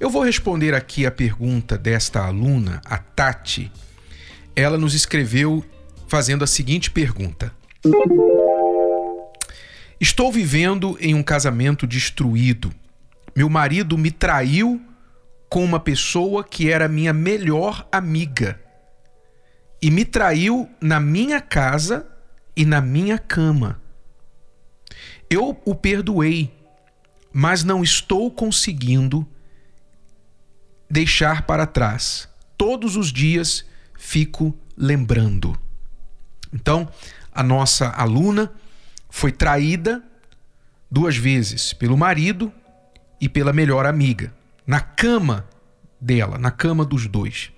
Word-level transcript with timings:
Eu 0.00 0.10
vou 0.10 0.22
responder 0.22 0.74
aqui 0.74 1.04
a 1.04 1.10
pergunta 1.10 1.76
desta 1.76 2.24
aluna, 2.24 2.80
a 2.84 2.98
Tati. 2.98 3.70
Ela 4.54 4.78
nos 4.78 4.94
escreveu 4.94 5.64
fazendo 6.06 6.44
a 6.44 6.46
seguinte 6.46 6.88
pergunta: 6.88 7.52
Estou 10.00 10.30
vivendo 10.30 10.96
em 11.00 11.14
um 11.14 11.22
casamento 11.22 11.84
destruído. 11.84 12.72
Meu 13.34 13.48
marido 13.48 13.98
me 13.98 14.12
traiu 14.12 14.80
com 15.48 15.64
uma 15.64 15.80
pessoa 15.80 16.44
que 16.44 16.70
era 16.70 16.86
minha 16.86 17.12
melhor 17.12 17.86
amiga. 17.90 18.60
E 19.82 19.90
me 19.90 20.04
traiu 20.04 20.68
na 20.80 21.00
minha 21.00 21.40
casa 21.40 22.06
e 22.56 22.64
na 22.64 22.80
minha 22.80 23.18
cama. 23.18 23.80
Eu 25.28 25.60
o 25.64 25.74
perdoei, 25.74 26.52
mas 27.32 27.64
não 27.64 27.82
estou 27.82 28.30
conseguindo 28.30 29.26
deixar 30.90 31.42
para 31.42 31.66
trás. 31.66 32.28
Todos 32.56 32.96
os 32.96 33.12
dias 33.12 33.64
fico 33.98 34.56
lembrando. 34.76 35.58
Então, 36.52 36.88
a 37.32 37.42
nossa 37.42 37.88
aluna 37.90 38.50
foi 39.10 39.32
traída 39.32 40.02
duas 40.90 41.16
vezes 41.16 41.72
pelo 41.72 41.96
marido 41.96 42.52
e 43.20 43.28
pela 43.28 43.52
melhor 43.52 43.84
amiga, 43.84 44.32
na 44.66 44.80
cama 44.80 45.46
dela, 46.00 46.38
na 46.38 46.50
cama 46.50 46.84
dos 46.84 47.06
dois. 47.06 47.50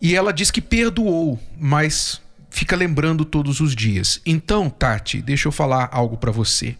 E 0.00 0.14
ela 0.14 0.32
diz 0.32 0.50
que 0.50 0.60
perdoou, 0.60 1.40
mas 1.58 2.20
fica 2.50 2.76
lembrando 2.76 3.24
todos 3.24 3.60
os 3.60 3.74
dias. 3.74 4.20
Então, 4.24 4.70
Tati, 4.70 5.20
deixa 5.20 5.48
eu 5.48 5.52
falar 5.52 5.88
algo 5.92 6.16
para 6.16 6.30
você. 6.30 6.76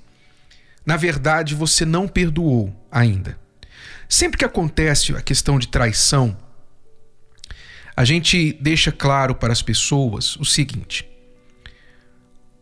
Na 0.86 0.96
verdade, 0.96 1.54
você 1.54 1.84
não 1.84 2.08
perdoou 2.08 2.74
ainda. 2.90 3.38
Sempre 4.08 4.38
que 4.38 4.44
acontece 4.44 5.14
a 5.14 5.20
questão 5.20 5.58
de 5.58 5.68
traição, 5.68 6.36
a 7.94 8.04
gente 8.04 8.54
deixa 8.54 8.90
claro 8.90 9.34
para 9.34 9.52
as 9.52 9.60
pessoas 9.60 10.36
o 10.36 10.44
seguinte: 10.44 11.06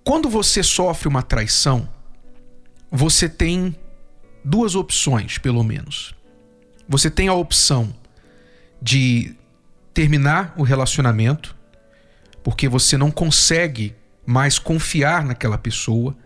quando 0.02 0.28
você 0.28 0.62
sofre 0.62 1.06
uma 1.06 1.22
traição, 1.22 1.88
você 2.90 3.28
tem 3.28 3.76
duas 4.44 4.74
opções, 4.74 5.38
pelo 5.38 5.62
menos. 5.62 6.14
Você 6.88 7.10
tem 7.10 7.28
a 7.28 7.34
opção 7.34 7.94
de 8.80 9.34
terminar 9.92 10.54
o 10.56 10.62
relacionamento, 10.62 11.56
porque 12.42 12.68
você 12.68 12.96
não 12.96 13.10
consegue 13.10 13.94
mais 14.24 14.58
confiar 14.58 15.24
naquela 15.24 15.58
pessoa 15.58 16.16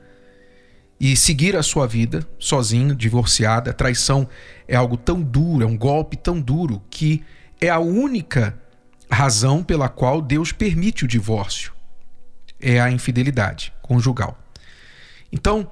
e 1.01 1.17
seguir 1.17 1.57
a 1.57 1.63
sua 1.63 1.87
vida 1.87 2.29
sozinho, 2.39 2.95
divorciada. 2.95 3.71
A 3.71 3.75
traição 3.75 4.29
é 4.69 4.77
algo 4.77 4.99
tão 4.99 5.23
duro, 5.23 5.65
é 5.65 5.67
um 5.67 5.77
golpe 5.77 6.15
tão 6.15 6.39
duro 6.39 6.83
que 6.91 7.25
é 7.59 7.71
a 7.71 7.79
única 7.79 8.61
razão 9.11 9.65
pela 9.65 9.89
qual 9.89 10.21
Deus 10.21 10.53
permite 10.53 11.07
o 11.07 11.09
divórcio. 11.09 11.73
É 12.61 12.79
a 12.79 12.91
infidelidade 12.91 13.73
conjugal. 13.81 14.39
Então, 15.33 15.71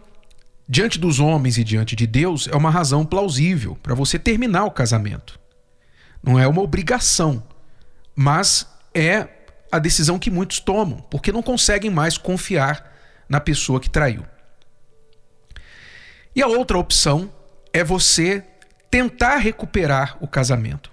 diante 0.66 0.98
dos 0.98 1.20
homens 1.20 1.58
e 1.58 1.64
diante 1.64 1.94
de 1.94 2.06
Deus, 2.06 2.48
é 2.48 2.56
uma 2.56 2.70
razão 2.70 3.04
plausível 3.04 3.76
para 3.82 3.94
você 3.94 4.18
terminar 4.18 4.64
o 4.64 4.70
casamento. 4.70 5.38
Não 6.22 6.38
é 6.38 6.48
uma 6.48 6.62
obrigação, 6.62 7.42
mas 8.16 8.66
é 8.94 9.28
a 9.70 9.78
decisão 9.78 10.18
que 10.18 10.30
muitos 10.30 10.58
tomam, 10.58 10.98
porque 11.10 11.30
não 11.30 11.42
conseguem 11.42 11.90
mais 11.90 12.16
confiar 12.16 12.96
na 13.28 13.38
pessoa 13.38 13.78
que 13.78 13.90
traiu. 13.90 14.24
E 16.38 16.42
a 16.42 16.46
outra 16.46 16.78
opção 16.78 17.28
é 17.72 17.82
você 17.82 18.44
tentar 18.88 19.38
recuperar 19.38 20.16
o 20.20 20.28
casamento. 20.28 20.88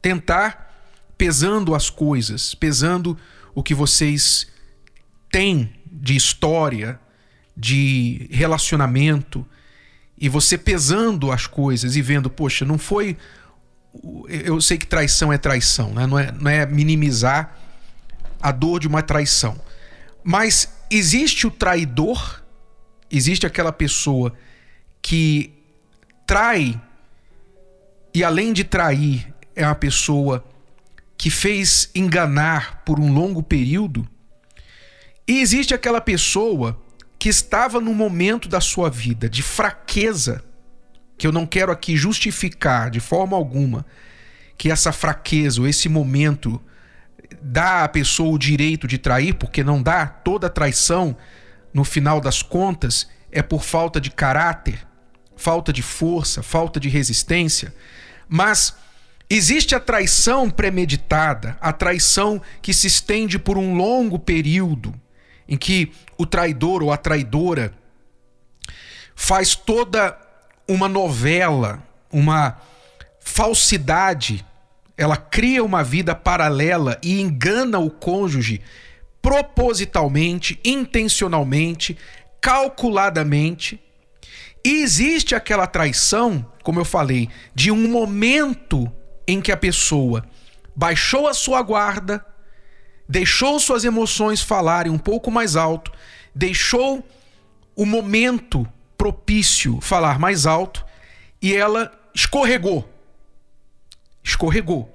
Tentar 0.00 0.72
pesando 1.18 1.74
as 1.74 1.90
coisas, 1.90 2.54
pesando 2.54 3.18
o 3.56 3.60
que 3.60 3.74
vocês 3.74 4.46
têm 5.32 5.74
de 5.84 6.14
história, 6.14 7.00
de 7.56 8.28
relacionamento, 8.30 9.44
e 10.16 10.28
você 10.28 10.56
pesando 10.56 11.32
as 11.32 11.44
coisas 11.44 11.96
e 11.96 12.00
vendo, 12.00 12.30
poxa, 12.30 12.64
não 12.64 12.78
foi. 12.78 13.16
Eu 14.28 14.60
sei 14.60 14.78
que 14.78 14.86
traição 14.86 15.32
é 15.32 15.38
traição, 15.38 15.92
né? 15.92 16.06
não, 16.06 16.16
é, 16.16 16.30
não 16.30 16.48
é 16.48 16.64
minimizar 16.64 17.58
a 18.40 18.52
dor 18.52 18.78
de 18.78 18.86
uma 18.86 19.02
traição. 19.02 19.60
Mas 20.22 20.72
existe 20.88 21.48
o 21.48 21.50
traidor, 21.50 22.44
existe 23.10 23.44
aquela 23.44 23.72
pessoa 23.72 24.32
que 25.02 25.54
trai 26.26 26.80
e 28.14 28.24
além 28.24 28.52
de 28.52 28.64
trair 28.64 29.32
é 29.54 29.64
uma 29.64 29.74
pessoa 29.74 30.44
que 31.16 31.30
fez 31.30 31.90
enganar 31.94 32.82
por 32.84 33.00
um 33.00 33.12
longo 33.12 33.42
período, 33.42 34.08
e 35.26 35.40
existe 35.40 35.74
aquela 35.74 36.00
pessoa 36.00 36.80
que 37.18 37.28
estava 37.28 37.80
no 37.80 37.92
momento 37.92 38.48
da 38.48 38.60
sua 38.60 38.88
vida 38.88 39.28
de 39.28 39.42
fraqueza, 39.42 40.44
que 41.18 41.26
eu 41.26 41.32
não 41.32 41.44
quero 41.44 41.72
aqui 41.72 41.96
justificar 41.96 42.90
de 42.90 43.00
forma 43.00 43.36
alguma 43.36 43.84
que 44.56 44.70
essa 44.70 44.92
fraqueza 44.92 45.60
ou 45.60 45.68
esse 45.68 45.88
momento 45.88 46.60
dá 47.42 47.84
à 47.84 47.88
pessoa 47.88 48.34
o 48.34 48.38
direito 48.38 48.88
de 48.88 48.98
trair, 48.98 49.34
porque 49.34 49.62
não 49.62 49.82
dá, 49.82 50.06
toda 50.06 50.48
traição, 50.48 51.16
no 51.72 51.84
final 51.84 52.20
das 52.20 52.42
contas, 52.42 53.08
é 53.30 53.42
por 53.42 53.62
falta 53.62 54.00
de 54.00 54.10
caráter, 54.10 54.86
falta 55.38 55.72
de 55.72 55.82
força, 55.82 56.42
falta 56.42 56.80
de 56.80 56.88
resistência, 56.88 57.72
mas 58.28 58.74
existe 59.30 59.74
a 59.74 59.80
traição 59.80 60.50
premeditada, 60.50 61.56
a 61.60 61.72
traição 61.72 62.42
que 62.60 62.74
se 62.74 62.88
estende 62.88 63.38
por 63.38 63.56
um 63.56 63.76
longo 63.76 64.18
período, 64.18 64.92
em 65.48 65.56
que 65.56 65.92
o 66.18 66.26
traidor 66.26 66.82
ou 66.82 66.92
a 66.92 66.96
traidora 66.96 67.72
faz 69.14 69.54
toda 69.54 70.18
uma 70.66 70.88
novela, 70.88 71.82
uma 72.12 72.60
falsidade, 73.20 74.44
ela 74.96 75.16
cria 75.16 75.62
uma 75.62 75.84
vida 75.84 76.16
paralela 76.16 76.98
e 77.00 77.20
engana 77.20 77.78
o 77.78 77.90
cônjuge 77.90 78.60
propositalmente, 79.22 80.58
intencionalmente, 80.64 81.96
calculadamente 82.40 83.80
e 84.64 84.82
existe 84.82 85.34
aquela 85.34 85.66
traição, 85.66 86.44
como 86.62 86.80
eu 86.80 86.84
falei, 86.84 87.28
de 87.54 87.70
um 87.70 87.88
momento 87.88 88.90
em 89.26 89.40
que 89.40 89.52
a 89.52 89.56
pessoa 89.56 90.24
baixou 90.74 91.28
a 91.28 91.34
sua 91.34 91.62
guarda, 91.62 92.24
deixou 93.08 93.58
suas 93.58 93.84
emoções 93.84 94.40
falarem 94.40 94.92
um 94.92 94.98
pouco 94.98 95.30
mais 95.30 95.56
alto, 95.56 95.92
deixou 96.34 97.06
o 97.76 97.86
momento 97.86 98.66
propício 98.96 99.80
falar 99.80 100.18
mais 100.18 100.46
alto 100.46 100.84
e 101.40 101.54
ela 101.54 101.92
escorregou. 102.14 102.88
Escorregou. 104.22 104.94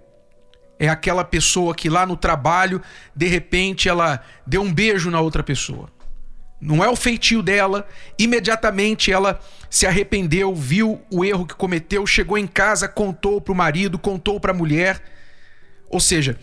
É 0.77 0.89
aquela 0.89 1.23
pessoa 1.23 1.73
que 1.73 1.89
lá 1.89 2.05
no 2.05 2.17
trabalho, 2.17 2.81
de 3.15 3.27
repente, 3.27 3.87
ela 3.87 4.21
deu 4.45 4.61
um 4.61 4.73
beijo 4.73 5.09
na 5.09 5.21
outra 5.21 5.41
pessoa 5.41 5.92
não 6.63 6.83
é 6.83 6.89
o 6.89 6.95
feitio 6.95 7.41
dela. 7.41 7.85
Imediatamente 8.17 9.11
ela 9.11 9.39
se 9.69 9.85
arrependeu, 9.85 10.55
viu 10.55 11.01
o 11.11 11.25
erro 11.25 11.45
que 11.45 11.55
cometeu, 11.55 12.07
chegou 12.07 12.37
em 12.37 12.47
casa, 12.47 12.87
contou 12.87 13.41
para 13.41 13.51
o 13.51 13.55
marido, 13.55 13.99
contou 13.99 14.39
para 14.39 14.51
a 14.51 14.55
mulher. 14.55 15.01
Ou 15.89 15.99
seja, 15.99 16.39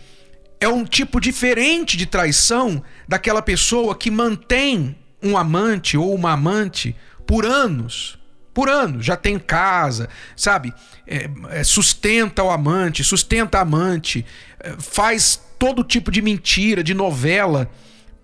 é 0.60 0.68
um 0.68 0.84
tipo 0.84 1.20
diferente 1.20 1.96
de 1.96 2.06
traição 2.06 2.82
daquela 3.08 3.40
pessoa 3.40 3.94
que 3.94 4.10
mantém 4.10 4.96
um 5.22 5.36
amante 5.36 5.96
ou 5.96 6.14
uma 6.14 6.32
amante 6.32 6.94
por 7.26 7.46
anos. 7.46 8.18
Por 8.52 8.68
anos, 8.68 9.06
já 9.06 9.16
tem 9.16 9.38
casa, 9.38 10.08
sabe? 10.36 10.74
É, 11.06 11.30
é, 11.50 11.64
sustenta 11.64 12.42
o 12.42 12.50
amante, 12.50 13.02
sustenta 13.02 13.58
a 13.58 13.62
amante, 13.62 14.26
é, 14.58 14.74
faz 14.78 15.40
todo 15.58 15.84
tipo 15.84 16.10
de 16.10 16.20
mentira, 16.20 16.82
de 16.82 16.92
novela 16.92 17.70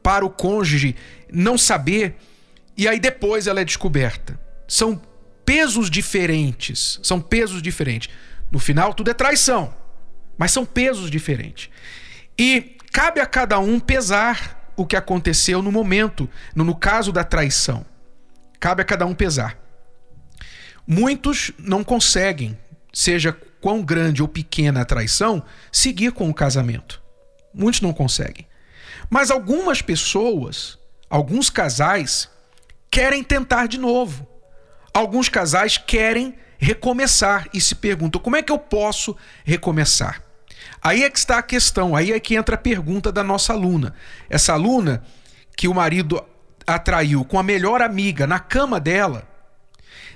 para 0.06 0.24
o 0.24 0.30
cônjuge 0.30 0.94
não 1.32 1.58
saber, 1.58 2.14
e 2.76 2.86
aí 2.86 3.00
depois 3.00 3.48
ela 3.48 3.60
é 3.60 3.64
descoberta. 3.64 4.38
São 4.68 5.02
pesos 5.44 5.90
diferentes, 5.90 7.00
são 7.02 7.20
pesos 7.20 7.60
diferentes. 7.60 8.08
No 8.48 8.60
final, 8.60 8.94
tudo 8.94 9.10
é 9.10 9.14
traição. 9.14 9.74
Mas 10.38 10.52
são 10.52 10.64
pesos 10.64 11.10
diferentes. 11.10 11.68
E 12.38 12.76
cabe 12.92 13.18
a 13.18 13.26
cada 13.26 13.58
um 13.58 13.80
pesar 13.80 14.72
o 14.76 14.86
que 14.86 14.94
aconteceu 14.94 15.60
no 15.60 15.72
momento, 15.72 16.30
no, 16.54 16.72
caso 16.72 17.10
da 17.10 17.24
traição. 17.24 17.84
Cabe 18.60 18.82
a 18.82 18.84
cada 18.84 19.06
um 19.06 19.14
pesar. 19.14 19.58
Muitos 20.86 21.50
não 21.58 21.82
conseguem, 21.82 22.56
seja 22.92 23.36
quão 23.60 23.82
grande 23.82 24.22
ou 24.22 24.28
pequena 24.28 24.82
a 24.82 24.84
traição, 24.84 25.42
seguir 25.72 26.12
com 26.12 26.30
o 26.30 26.34
casamento. 26.34 27.02
Muitos 27.52 27.80
não 27.80 27.92
conseguem. 27.92 28.46
Mas 29.08 29.30
algumas 29.30 29.82
pessoas, 29.82 30.78
alguns 31.08 31.50
casais, 31.50 32.30
querem 32.90 33.22
tentar 33.22 33.66
de 33.66 33.78
novo. 33.78 34.26
Alguns 34.92 35.28
casais 35.28 35.76
querem 35.76 36.34
recomeçar 36.58 37.48
e 37.52 37.60
se 37.60 37.74
perguntam: 37.74 38.20
como 38.20 38.36
é 38.36 38.42
que 38.42 38.52
eu 38.52 38.58
posso 38.58 39.16
recomeçar? 39.44 40.22
Aí 40.82 41.02
é 41.02 41.10
que 41.10 41.18
está 41.18 41.38
a 41.38 41.42
questão, 41.42 41.96
aí 41.96 42.12
é 42.12 42.20
que 42.20 42.34
entra 42.34 42.54
a 42.54 42.58
pergunta 42.58 43.10
da 43.10 43.22
nossa 43.22 43.52
aluna. 43.52 43.94
Essa 44.28 44.52
aluna 44.52 45.02
que 45.56 45.68
o 45.68 45.74
marido 45.74 46.22
atraiu 46.66 47.24
com 47.24 47.38
a 47.38 47.42
melhor 47.42 47.80
amiga 47.80 48.26
na 48.26 48.38
cama 48.38 48.80
dela, 48.80 49.28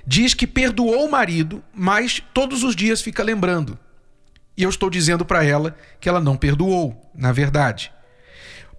diz 0.05 0.33
que 0.33 0.45
perdoou 0.45 1.05
o 1.05 1.11
marido, 1.11 1.63
mas 1.73 2.21
todos 2.33 2.63
os 2.63 2.75
dias 2.75 3.01
fica 3.01 3.23
lembrando. 3.23 3.77
E 4.57 4.63
eu 4.63 4.69
estou 4.69 4.89
dizendo 4.89 5.25
para 5.25 5.43
ela 5.43 5.75
que 5.99 6.09
ela 6.09 6.19
não 6.19 6.35
perdoou, 6.35 7.09
na 7.15 7.31
verdade. 7.31 7.91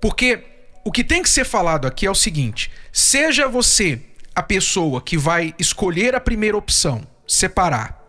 Porque 0.02 0.44
o 0.84 0.90
que 0.90 1.04
tem 1.04 1.22
que 1.22 1.30
ser 1.30 1.44
falado 1.44 1.86
aqui 1.86 2.04
é 2.04 2.10
o 2.10 2.14
seguinte: 2.14 2.72
seja 2.92 3.46
você 3.46 4.02
a 4.34 4.42
pessoa 4.42 5.00
que 5.00 5.16
vai 5.16 5.54
escolher 5.60 6.16
a 6.16 6.20
primeira 6.20 6.56
opção, 6.56 7.06
separar, 7.24 8.04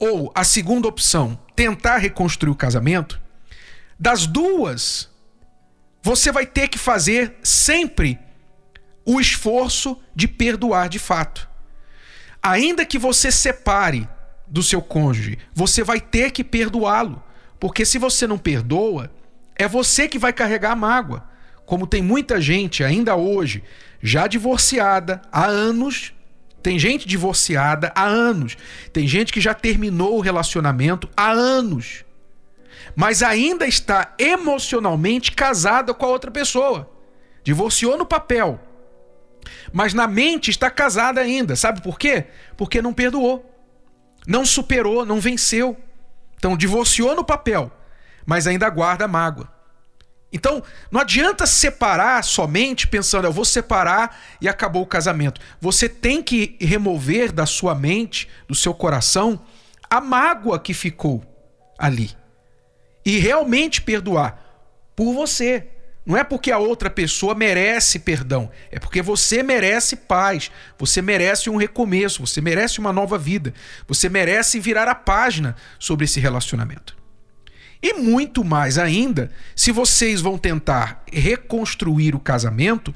ou 0.00 0.32
a 0.34 0.42
segunda 0.42 0.88
opção, 0.88 1.38
tentar 1.54 1.98
reconstruir 1.98 2.50
o 2.50 2.56
casamento, 2.56 3.20
das 4.00 4.26
duas, 4.26 5.10
você 6.02 6.32
vai 6.32 6.46
ter 6.46 6.68
que 6.68 6.78
fazer 6.78 7.36
sempre 7.42 8.18
o 9.04 9.20
esforço 9.20 10.00
de 10.14 10.26
perdoar 10.26 10.88
de 10.88 10.98
fato. 10.98 11.46
Ainda 12.42 12.86
que 12.86 12.98
você 12.98 13.30
separe 13.30 14.08
do 14.46 14.62
seu 14.62 14.80
cônjuge, 14.80 15.38
você 15.52 15.82
vai 15.82 16.00
ter 16.00 16.30
que 16.30 16.42
perdoá-lo, 16.42 17.22
porque 17.60 17.84
se 17.84 17.98
você 17.98 18.26
não 18.26 18.38
perdoa, 18.38 19.10
é 19.58 19.66
você 19.66 20.08
que 20.08 20.18
vai 20.18 20.32
carregar 20.32 20.72
a 20.72 20.76
mágoa. 20.76 21.24
Como 21.64 21.86
tem 21.86 22.00
muita 22.00 22.40
gente 22.40 22.84
ainda 22.84 23.16
hoje 23.16 23.62
já 24.00 24.26
divorciada 24.26 25.20
há 25.32 25.46
anos, 25.46 26.12
tem 26.62 26.78
gente 26.78 27.06
divorciada 27.06 27.92
há 27.94 28.04
anos, 28.04 28.56
tem 28.92 29.06
gente 29.06 29.32
que 29.32 29.40
já 29.40 29.54
terminou 29.54 30.16
o 30.16 30.20
relacionamento 30.20 31.08
há 31.16 31.30
anos, 31.30 32.04
mas 32.94 33.22
ainda 33.22 33.66
está 33.66 34.14
emocionalmente 34.18 35.32
casada 35.32 35.92
com 35.92 36.06
a 36.06 36.08
outra 36.08 36.30
pessoa. 36.30 36.90
Divorciou 37.42 37.96
no 37.96 38.06
papel, 38.06 38.60
mas 39.72 39.94
na 39.94 40.06
mente 40.06 40.50
está 40.50 40.70
casada 40.70 41.20
ainda. 41.20 41.54
Sabe 41.54 41.80
por 41.80 41.98
quê? 41.98 42.24
Porque 42.56 42.82
não 42.82 42.92
perdoou, 42.92 43.48
não 44.26 44.44
superou, 44.44 45.04
não 45.04 45.20
venceu. 45.20 45.76
Então 46.36 46.56
divorciou 46.56 47.14
no 47.14 47.24
papel, 47.24 47.70
mas 48.26 48.46
ainda 48.46 48.68
guarda 48.68 49.08
mágoa. 49.08 49.56
Então, 50.32 50.62
não 50.90 51.00
adianta 51.00 51.46
separar 51.46 52.22
somente 52.22 52.86
pensando, 52.86 53.26
eu 53.26 53.32
vou 53.32 53.44
separar 53.44 54.20
e 54.40 54.48
acabou 54.48 54.82
o 54.82 54.86
casamento. 54.86 55.40
Você 55.60 55.88
tem 55.88 56.22
que 56.22 56.56
remover 56.60 57.32
da 57.32 57.46
sua 57.46 57.74
mente, 57.74 58.28
do 58.46 58.54
seu 58.54 58.74
coração, 58.74 59.40
a 59.88 60.00
mágoa 60.00 60.58
que 60.58 60.74
ficou 60.74 61.24
ali. 61.78 62.10
E 63.04 63.18
realmente 63.18 63.80
perdoar 63.80 64.38
por 64.96 65.14
você. 65.14 65.68
Não 66.04 66.16
é 66.16 66.22
porque 66.22 66.52
a 66.52 66.58
outra 66.58 66.88
pessoa 66.88 67.34
merece 67.34 67.98
perdão, 67.98 68.48
é 68.70 68.78
porque 68.78 69.02
você 69.02 69.42
merece 69.42 69.96
paz, 69.96 70.52
você 70.78 71.02
merece 71.02 71.50
um 71.50 71.56
recomeço, 71.56 72.24
você 72.24 72.40
merece 72.40 72.78
uma 72.78 72.92
nova 72.92 73.18
vida, 73.18 73.52
você 73.88 74.08
merece 74.08 74.60
virar 74.60 74.86
a 74.86 74.94
página 74.94 75.56
sobre 75.80 76.04
esse 76.04 76.20
relacionamento. 76.20 76.95
E 77.86 77.92
muito 77.92 78.42
mais 78.42 78.78
ainda, 78.78 79.30
se 79.54 79.70
vocês 79.70 80.20
vão 80.20 80.36
tentar 80.36 81.04
reconstruir 81.12 82.16
o 82.16 82.18
casamento, 82.18 82.92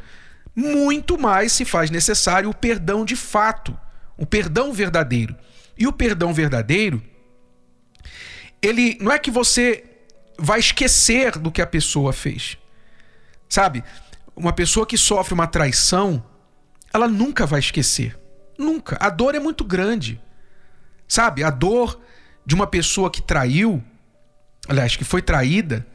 muito 0.52 1.16
mais 1.16 1.52
se 1.52 1.64
faz 1.64 1.92
necessário 1.92 2.50
o 2.50 2.54
perdão 2.54 3.04
de 3.04 3.14
fato, 3.14 3.78
o 4.16 4.26
perdão 4.26 4.72
verdadeiro. 4.72 5.36
E 5.78 5.86
o 5.86 5.92
perdão 5.92 6.34
verdadeiro, 6.34 7.00
ele 8.60 8.98
não 9.00 9.12
é 9.12 9.18
que 9.20 9.30
você 9.30 9.84
vai 10.36 10.58
esquecer 10.58 11.38
do 11.38 11.52
que 11.52 11.62
a 11.62 11.66
pessoa 11.68 12.12
fez. 12.12 12.58
Sabe? 13.48 13.84
Uma 14.34 14.52
pessoa 14.52 14.84
que 14.84 14.98
sofre 14.98 15.34
uma 15.34 15.46
traição, 15.46 16.20
ela 16.92 17.06
nunca 17.06 17.46
vai 17.46 17.60
esquecer. 17.60 18.18
Nunca. 18.58 18.98
A 19.00 19.08
dor 19.08 19.36
é 19.36 19.38
muito 19.38 19.62
grande. 19.62 20.20
Sabe? 21.06 21.44
A 21.44 21.50
dor 21.50 22.00
de 22.44 22.56
uma 22.56 22.66
pessoa 22.66 23.08
que 23.08 23.22
traiu, 23.22 23.84
aliás, 24.68 24.96
que 24.96 25.04
foi 25.04 25.22
traída, 25.22 25.86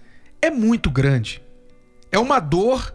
é 0.41 0.49
muito 0.49 0.89
grande. 0.89 1.41
É 2.11 2.19
uma 2.19 2.39
dor 2.39 2.93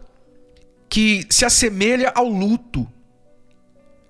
que 0.89 1.25
se 1.29 1.45
assemelha 1.45 2.11
ao 2.13 2.27
luto. 2.27 2.89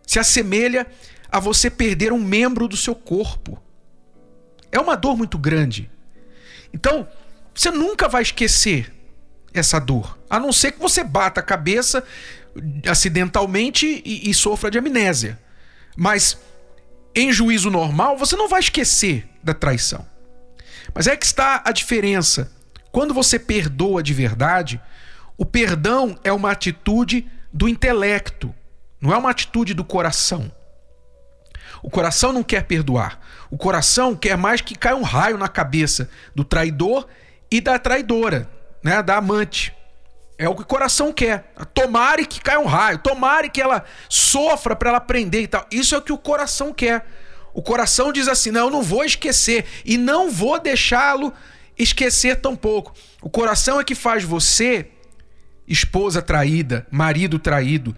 Se 0.06 0.20
assemelha 0.20 0.88
a 1.32 1.40
você 1.40 1.70
perder 1.70 2.12
um 2.12 2.20
membro 2.20 2.68
do 2.68 2.76
seu 2.76 2.96
corpo. 2.96 3.62
É 4.72 4.80
uma 4.80 4.96
dor 4.96 5.16
muito 5.16 5.38
grande. 5.38 5.90
Então, 6.74 7.08
você 7.54 7.72
nunca 7.72 8.08
vai 8.08 8.22
esquecer 8.22 8.94
essa 9.54 9.80
dor. 9.80 10.18
A 10.30 10.40
não 10.40 10.52
ser 10.52 10.72
que 10.72 10.80
você 10.80 11.04
bata 11.04 11.40
a 11.40 11.44
cabeça 11.44 12.04
acidentalmente 12.90 14.02
e, 14.06 14.30
e 14.30 14.34
sofra 14.34 14.72
de 14.72 14.78
amnésia. 14.78 15.40
Mas 15.96 16.38
em 17.14 17.32
juízo 17.32 17.70
normal, 17.70 18.18
você 18.18 18.36
não 18.36 18.48
vai 18.48 18.60
esquecer 18.60 19.28
da 19.44 19.54
traição. 19.54 20.06
Mas 20.94 21.08
é 21.08 21.16
que 21.16 21.26
está 21.26 21.62
a 21.66 21.72
diferença. 21.72 22.52
Quando 22.92 23.14
você 23.14 23.40
perdoa 23.40 24.04
de 24.04 24.14
verdade, 24.14 24.82
o 25.38 25.46
perdão 25.46 26.18
é 26.24 26.32
uma 26.32 26.52
atitude 26.52 27.30
do 27.52 27.68
intelecto, 27.68 28.54
não 29.00 29.14
é 29.14 29.18
uma 29.18 29.32
atitude 29.32 29.74
do 29.74 29.84
coração. 29.84 30.52
O 31.82 31.90
coração 31.90 32.32
não 32.32 32.44
quer 32.44 32.64
perdoar. 32.64 33.20
O 33.50 33.58
coração 33.58 34.16
quer 34.16 34.38
mais 34.38 34.62
que 34.62 34.76
caia 34.76 34.96
um 34.96 35.02
raio 35.02 35.38
na 35.38 35.48
cabeça 35.48 36.10
do 36.36 36.44
traidor 36.44 37.08
e 37.50 37.60
da 37.60 37.80
traidora 37.80 38.48
né, 38.84 39.02
da 39.02 39.18
amante. 39.18 39.74
É 40.38 40.50
o 40.50 40.56
que 40.56 40.62
o 40.62 40.66
coração 40.66 41.14
quer. 41.14 41.54
Tomare 41.74 42.26
que 42.26 42.42
caia 42.42 42.60
um 42.60 42.66
raio, 42.66 42.98
tomare 42.98 43.50
que 43.50 43.62
ela 43.62 43.84
sofra 44.10 44.76
para 44.76 44.90
ela 44.90 44.98
aprender 44.98 45.42
e 45.42 45.48
tal. 45.48 45.66
Isso 45.72 45.94
é 45.94 45.98
o 45.98 46.02
que 46.02 46.14
o 46.14 46.18
coração 46.18 46.74
quer. 46.74 47.06
O 47.54 47.62
coração 47.62 48.12
diz 48.12 48.28
assim: 48.28 48.52
não, 48.52 48.66
eu 48.66 48.72
não 48.72 48.82
vou 48.82 49.04
esquecer 49.04 49.66
e 49.86 49.98
não 49.98 50.30
vou 50.30 50.60
deixá-lo 50.60 51.34
esquecer 51.78 52.38
tão 52.38 52.56
pouco. 52.56 52.94
O 53.22 53.30
coração 53.30 53.80
é 53.80 53.84
que 53.84 53.96
faz 53.96 54.24
você, 54.24 54.88
esposa 55.68 56.22
traída, 56.22 56.86
marido 56.92 57.40
traído, 57.40 57.96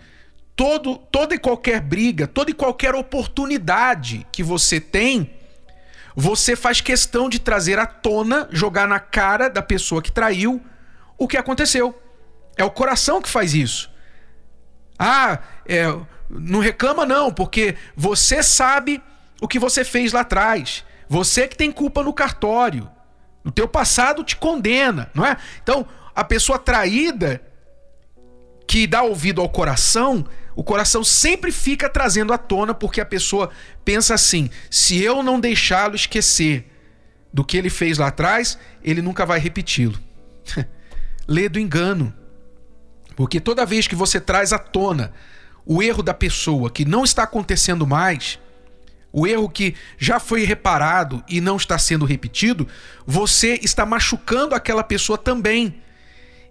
todo, 0.56 0.98
toda 0.98 1.36
e 1.36 1.40
qualquer 1.40 1.82
briga, 1.82 2.28
toda 2.28 2.52
e 2.52 2.54
qualquer 2.54 2.96
oportunidade 2.96 4.26
que 4.32 4.44
você 4.44 4.80
tem, 4.80 5.32
você 6.16 6.56
faz 6.56 6.80
questão 6.82 7.28
de 7.28 7.40
trazer 7.40 7.80
à 7.80 7.86
tona, 7.86 8.48
jogar 8.52 8.88
na 8.88 9.00
cara 9.00 9.50
da 9.50 9.62
pessoa 9.62 10.02
que 10.02 10.12
traiu 10.12 10.62
o 11.18 11.28
que 11.28 11.38
aconteceu. 11.38 12.00
É 12.56 12.64
o 12.64 12.72
coração 12.72 13.22
que 13.22 13.30
faz 13.30 13.54
isso. 13.54 13.92
Ah, 14.98 15.40
é, 15.66 15.86
não 16.30 16.60
reclama 16.60 17.06
não, 17.06 17.34
porque 17.34 17.76
você 17.96 18.44
sabe 18.44 19.02
o 19.44 19.48
que 19.48 19.60
você 19.60 19.84
fez 19.84 20.14
lá 20.14 20.22
atrás. 20.22 20.86
Você 21.10 21.50
que 21.50 21.58
tem 21.58 21.70
culpa 21.70 22.02
no 22.02 22.14
cartório. 22.14 22.90
O 23.44 23.52
teu 23.52 23.68
passado 23.68 24.24
te 24.24 24.38
condena, 24.38 25.12
não 25.14 25.26
é? 25.26 25.36
Então, 25.62 25.86
a 26.16 26.24
pessoa 26.24 26.58
traída 26.58 27.42
que 28.66 28.88
dá 28.88 29.04
ouvido 29.04 29.42
ao 29.42 29.50
coração, 29.50 30.26
o 30.56 30.64
coração 30.64 31.04
sempre 31.04 31.52
fica 31.52 31.90
trazendo 31.90 32.32
à 32.32 32.38
tona 32.38 32.74
porque 32.74 33.02
a 33.02 33.06
pessoa 33.06 33.50
pensa 33.84 34.14
assim: 34.14 34.50
se 34.72 35.04
eu 35.04 35.22
não 35.22 35.42
deixá-lo 35.42 35.94
esquecer 35.94 36.72
do 37.34 37.44
que 37.44 37.58
ele 37.58 37.70
fez 37.70 37.98
lá 37.98 38.08
atrás, 38.08 38.58
ele 38.82 39.02
nunca 39.02 39.26
vai 39.26 39.40
repeti-lo. 39.42 40.00
lê 41.28 41.50
do 41.50 41.60
engano. 41.60 42.14
Porque 43.14 43.42
toda 43.42 43.66
vez 43.66 43.88
que 43.88 43.96
você 43.96 44.22
traz 44.22 44.54
à 44.54 44.58
tona 44.58 45.12
o 45.66 45.84
erro 45.84 46.02
da 46.02 46.14
pessoa 46.14 46.72
que 46.72 46.86
não 46.86 47.04
está 47.04 47.24
acontecendo 47.24 47.86
mais, 47.86 48.40
o 49.14 49.28
erro 49.28 49.48
que 49.48 49.76
já 50.00 50.20
foi 50.20 50.44
reparado 50.44 51.24
e 51.30 51.40
não 51.40 51.56
está 51.56 51.78
sendo 51.78 52.04
repetido, 52.04 52.68
você 53.06 53.60
está 53.62 53.86
machucando 53.86 54.56
aquela 54.56 54.84
pessoa 54.84 55.20
também 55.20 55.80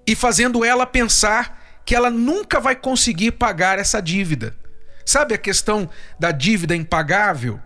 e 0.06 0.14
fazendo 0.14 0.64
ela 0.64 0.86
pensar 0.86 1.60
que 1.84 1.96
ela 1.96 2.08
nunca 2.08 2.60
vai 2.60 2.76
conseguir 2.76 3.32
pagar 3.32 3.80
essa 3.80 4.00
dívida. 4.00 4.56
Sabe 5.04 5.34
a 5.34 5.38
questão 5.38 5.90
da 6.20 6.30
dívida 6.30 6.76
impagável? 6.76 7.60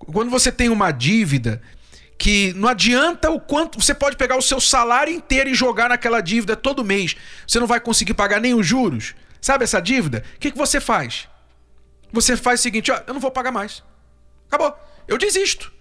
Quando 0.00 0.30
você 0.30 0.50
tem 0.50 0.68
uma 0.68 0.90
dívida 0.90 1.62
que 2.18 2.52
não 2.54 2.68
adianta 2.68 3.30
o 3.30 3.40
quanto 3.40 3.80
você 3.80 3.94
pode 3.94 4.16
pegar 4.16 4.36
o 4.36 4.42
seu 4.42 4.60
salário 4.60 5.12
inteiro 5.12 5.50
e 5.50 5.54
jogar 5.54 5.88
naquela 5.88 6.20
dívida 6.20 6.54
todo 6.54 6.84
mês. 6.84 7.16
Você 7.46 7.58
não 7.58 7.66
vai 7.66 7.80
conseguir 7.80 8.14
pagar 8.14 8.40
nem 8.40 8.54
os 8.54 8.64
juros. 8.64 9.14
Sabe 9.40 9.64
essa 9.64 9.80
dívida? 9.80 10.22
O 10.36 10.38
que, 10.38 10.52
que 10.52 10.58
você 10.58 10.80
faz? 10.80 11.28
Você 12.12 12.36
faz 12.36 12.60
o 12.60 12.62
seguinte: 12.62 12.92
ó, 12.92 13.00
eu 13.06 13.14
não 13.14 13.20
vou 13.20 13.30
pagar 13.30 13.50
mais. 13.50 13.82
Acabou. 14.52 14.78
Eu 15.08 15.16
desisto. 15.16 15.72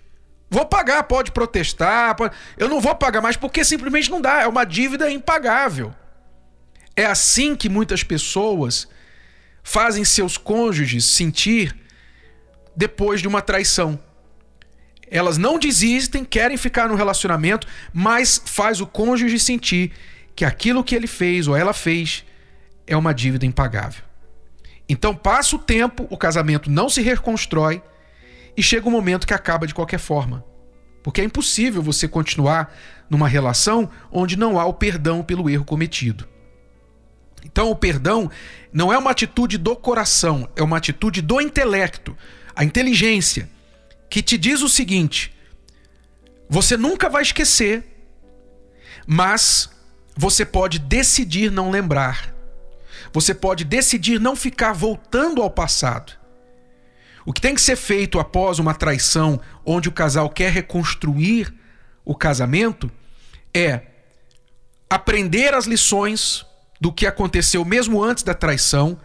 Vou 0.50 0.66
pagar, 0.66 1.04
pode 1.04 1.32
protestar, 1.32 2.16
pode... 2.16 2.34
eu 2.58 2.70
não 2.70 2.80
vou 2.80 2.96
pagar 2.96 3.22
mais 3.22 3.36
porque 3.36 3.66
simplesmente 3.66 4.10
não 4.10 4.22
dá. 4.22 4.44
É 4.44 4.48
uma 4.48 4.64
dívida 4.64 5.12
impagável. 5.12 5.94
É 6.96 7.06
assim 7.06 7.54
que 7.54 7.68
muitas 7.68 8.02
pessoas 8.02 8.88
fazem 9.62 10.06
seus 10.06 10.38
cônjuges 10.38 11.04
sentir 11.04 11.76
depois 12.74 13.22
de 13.22 13.28
uma 13.28 13.42
traição. 13.42 14.00
Elas 15.10 15.38
não 15.38 15.60
desistem, 15.60 16.24
querem 16.24 16.56
ficar 16.56 16.88
no 16.88 16.96
relacionamento, 16.96 17.68
mas 17.94 18.42
faz 18.46 18.80
o 18.80 18.88
cônjuge 18.88 19.38
sentir 19.38 19.92
que 20.34 20.46
aquilo 20.46 20.84
que 20.84 20.96
ele 20.96 21.08
fez 21.08 21.46
ou 21.46 21.58
ela 21.58 21.74
fez 21.74 22.24
é 22.88 22.96
uma 22.96 23.14
dívida 23.14 23.46
impagável. 23.46 24.04
Então 24.88 25.14
passa 25.14 25.58
o 25.58 25.60
tempo, 25.60 26.08
o 26.10 26.18
casamento 26.18 26.72
não 26.72 26.88
se 26.88 27.02
reconstrói 27.02 27.82
e 28.56 28.64
chega 28.64 28.88
um 28.88 28.92
momento 28.92 29.28
que 29.28 29.34
acaba 29.34 29.68
de 29.68 29.74
qualquer 29.74 30.00
forma. 30.00 30.44
Porque 31.04 31.22
é 31.22 31.24
impossível 31.24 31.82
você 31.82 32.08
continuar 32.08 32.74
numa 33.10 33.28
relação 33.28 33.90
onde 34.12 34.38
não 34.38 34.60
há 34.60 34.66
o 34.66 34.74
perdão 34.74 35.24
pelo 35.24 35.50
erro 35.50 35.66
cometido. 35.66 36.28
Então 37.44 37.72
o 37.72 37.76
perdão 37.76 38.30
não 38.72 38.94
é 38.94 38.98
uma 38.98 39.12
atitude 39.12 39.58
do 39.58 39.76
coração, 39.76 40.48
é 40.56 40.62
uma 40.62 40.78
atitude 40.78 41.22
do 41.22 41.42
intelecto, 41.42 42.16
a 42.56 42.64
inteligência 42.64 43.50
que 44.10 44.22
te 44.22 44.38
diz 44.38 44.62
o 44.62 44.70
seguinte: 44.70 45.34
você 46.50 46.78
nunca 46.78 47.10
vai 47.10 47.24
esquecer, 47.24 47.84
mas 49.08 49.70
você 50.16 50.46
pode 50.46 50.78
decidir 50.78 51.52
não 51.52 51.72
lembrar. 51.72 52.36
Você 53.14 53.34
pode 53.34 53.64
decidir 53.64 54.20
não 54.20 54.36
ficar 54.36 54.74
voltando 54.74 55.42
ao 55.42 55.50
passado. 55.50 56.14
O 57.26 57.34
que 57.34 57.42
tem 57.42 57.54
que 57.54 57.62
ser 57.62 57.76
feito 57.76 58.20
após 58.20 58.60
uma 58.60 58.74
traição 58.74 59.40
onde 59.66 59.90
o 59.90 59.92
casal 59.92 60.30
quer 60.30 60.52
reconstruir 60.52 61.54
o 62.04 62.16
casamento 62.16 62.90
é 63.54 63.82
aprender 64.90 65.54
as 65.54 65.66
lições 65.66 66.46
do 66.80 66.92
que 66.92 67.06
aconteceu 67.06 67.64
mesmo 67.64 68.04
antes 68.04 68.24
da 68.24 68.34
traição, 68.34 68.98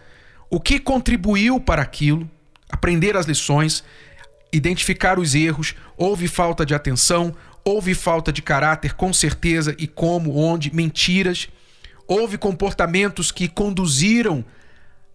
o 0.48 0.58
que 0.58 0.78
contribuiu 0.78 1.60
para 1.60 1.82
aquilo, 1.82 2.28
aprender 2.70 3.16
as 3.16 3.26
lições 3.26 3.84
identificar 4.52 5.18
os 5.18 5.34
erros, 5.34 5.74
houve 5.96 6.28
falta 6.28 6.64
de 6.64 6.74
atenção, 6.74 7.34
houve 7.64 7.94
falta 7.94 8.32
de 8.32 8.42
caráter, 8.42 8.94
com 8.94 9.12
certeza, 9.12 9.74
e 9.78 9.86
como, 9.86 10.36
onde, 10.36 10.74
mentiras, 10.74 11.48
houve 12.06 12.38
comportamentos 12.38 13.30
que 13.30 13.48
conduziram 13.48 14.44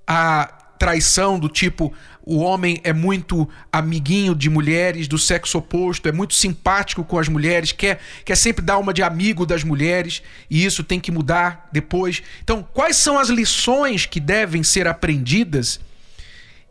à 0.06 0.61
traição 0.82 1.40
do 1.40 1.48
tipo 1.48 1.94
o 2.24 2.40
homem 2.40 2.80
é 2.84 2.94
muito 2.94 3.48
amiguinho 3.72 4.36
de 4.36 4.50
mulheres 4.50 5.08
do 5.08 5.18
sexo 5.18 5.58
oposto, 5.58 6.08
é 6.08 6.12
muito 6.12 6.34
simpático 6.34 7.04
com 7.04 7.18
as 7.18 7.28
mulheres, 7.28 7.72
quer, 7.72 8.00
quer 8.24 8.36
sempre 8.36 8.64
dar 8.64 8.78
uma 8.78 8.94
de 8.94 9.02
amigo 9.02 9.46
das 9.46 9.64
mulheres, 9.64 10.22
e 10.50 10.64
isso 10.64 10.84
tem 10.84 11.00
que 11.00 11.12
mudar 11.12 11.68
depois. 11.72 12.22
Então, 12.44 12.62
quais 12.74 12.96
são 12.96 13.18
as 13.18 13.30
lições 13.30 14.06
que 14.06 14.20
devem 14.20 14.64
ser 14.64 14.88
aprendidas? 14.88 15.80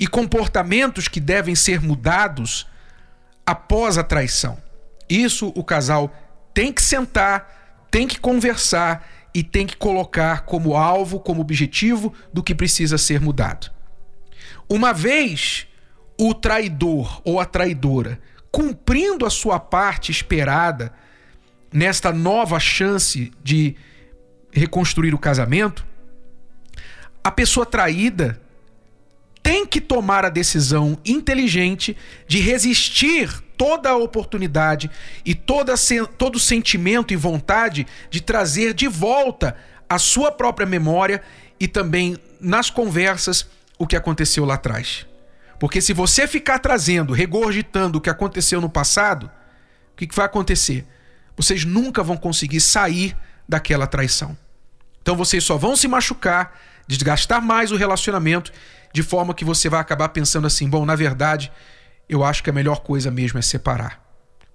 e 0.00 0.06
comportamentos 0.06 1.08
que 1.08 1.20
devem 1.20 1.54
ser 1.54 1.78
mudados 1.82 2.66
após 3.44 3.98
a 3.98 4.02
traição. 4.02 4.56
Isso 5.06 5.52
o 5.54 5.62
casal 5.62 6.10
tem 6.54 6.72
que 6.72 6.80
sentar, 6.80 7.84
tem 7.90 8.08
que 8.08 8.18
conversar 8.18 9.06
e 9.34 9.42
tem 9.42 9.66
que 9.66 9.76
colocar 9.76 10.46
como 10.46 10.74
alvo, 10.74 11.20
como 11.20 11.42
objetivo 11.42 12.14
do 12.32 12.42
que 12.42 12.54
precisa 12.54 12.96
ser 12.96 13.20
mudado. 13.20 13.70
Uma 14.68 14.92
vez 14.92 15.66
o 16.18 16.34
traidor 16.34 17.20
ou 17.24 17.40
a 17.40 17.44
traidora 17.44 18.20
cumprindo 18.50 19.24
a 19.24 19.30
sua 19.30 19.60
parte 19.60 20.10
esperada 20.10 20.92
nesta 21.72 22.12
nova 22.12 22.58
chance 22.58 23.32
de 23.42 23.76
reconstruir 24.52 25.14
o 25.14 25.18
casamento, 25.18 25.86
a 27.22 27.30
pessoa 27.30 27.64
traída 27.64 28.40
tem 29.42 29.64
que 29.66 29.80
tomar 29.80 30.24
a 30.24 30.28
decisão 30.28 30.98
inteligente 31.04 31.96
de 32.26 32.40
resistir 32.40 33.42
toda 33.56 33.90
a 33.90 33.96
oportunidade 33.96 34.90
e 35.24 35.34
toda, 35.34 35.74
todo 36.18 36.38
sentimento 36.38 37.12
e 37.12 37.16
vontade 37.16 37.86
de 38.10 38.20
trazer 38.20 38.74
de 38.74 38.88
volta 38.88 39.56
a 39.88 39.98
sua 39.98 40.30
própria 40.30 40.66
memória 40.66 41.22
e 41.58 41.68
também 41.68 42.16
nas 42.40 42.70
conversas 42.70 43.48
o 43.80 43.86
que 43.86 43.96
aconteceu 43.96 44.44
lá 44.44 44.54
atrás. 44.54 45.06
Porque 45.58 45.80
se 45.80 45.94
você 45.94 46.28
ficar 46.28 46.58
trazendo, 46.58 47.14
regurgitando 47.14 47.96
o 47.96 48.00
que 48.00 48.10
aconteceu 48.10 48.60
no 48.60 48.68
passado, 48.68 49.30
o 49.92 49.96
que 49.96 50.14
vai 50.14 50.26
acontecer? 50.26 50.86
Vocês 51.34 51.64
nunca 51.64 52.02
vão 52.02 52.18
conseguir 52.18 52.60
sair 52.60 53.16
daquela 53.48 53.86
traição. 53.86 54.36
Então 55.00 55.16
vocês 55.16 55.42
só 55.42 55.56
vão 55.56 55.74
se 55.74 55.88
machucar, 55.88 56.60
desgastar 56.86 57.40
mais 57.40 57.72
o 57.72 57.76
relacionamento 57.76 58.52
de 58.92 59.02
forma 59.02 59.32
que 59.32 59.46
você 59.46 59.70
vai 59.70 59.80
acabar 59.80 60.10
pensando 60.10 60.46
assim: 60.46 60.68
bom, 60.68 60.84
na 60.84 60.94
verdade, 60.94 61.50
eu 62.06 62.22
acho 62.22 62.42
que 62.42 62.50
a 62.50 62.52
melhor 62.52 62.80
coisa 62.80 63.10
mesmo 63.10 63.38
é 63.38 63.42
separar. 63.42 63.98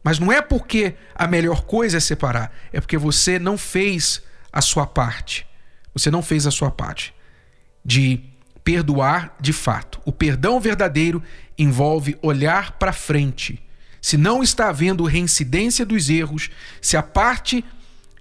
Mas 0.03 0.19
não 0.19 0.31
é 0.31 0.39
porque 0.39 0.93
a 1.15 1.25
melhor 1.25 1.63
coisa 1.63 1.97
é 1.97 1.99
separar, 1.99 2.53
é 2.71 2.79
porque 2.79 2.95
você 2.97 3.39
não 3.39 3.57
fez 3.57 4.21
a 4.53 4.61
sua 4.61 4.85
parte. 4.85 5.47
Você 5.95 6.11
não 6.11 6.21
fez 6.21 6.45
a 6.45 6.51
sua 6.51 6.69
parte 6.69 7.11
de 7.83 8.34
perdoar 8.65 9.35
de 9.39 9.53
fato. 9.53 10.01
O 10.03 10.11
perdão 10.11 10.59
verdadeiro 10.59 11.23
envolve 11.57 12.17
olhar 12.21 12.73
para 12.73 12.91
frente. 12.91 13.63
Se 14.01 14.17
não 14.17 14.43
está 14.43 14.69
havendo 14.69 15.05
reincidência 15.05 15.85
dos 15.85 16.09
erros, 16.09 16.49
se 16.81 16.97
a 16.97 17.03
parte 17.03 17.63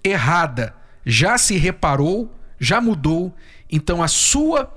errada 0.05 0.75
já 1.05 1.37
se 1.39 1.57
reparou, 1.57 2.33
já 2.61 2.81
mudou, 2.81 3.35
então 3.71 4.03
a 4.03 4.09
sua 4.09 4.73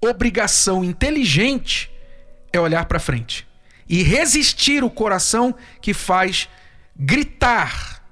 obrigação 0.00 0.84
inteligente 0.84 1.90
é 2.52 2.60
olhar 2.60 2.84
para 2.86 3.00
frente 3.00 3.46
e 3.88 4.02
resistir 4.02 4.84
o 4.84 4.90
coração 4.90 5.54
que 5.80 5.94
faz 5.94 6.48
gritar 6.96 8.04